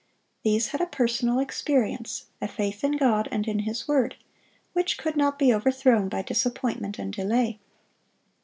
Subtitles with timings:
[0.41, 4.15] These had a personal experience, a faith in God and in His word,
[4.73, 7.59] which could not be overthrown by disappointment and delay.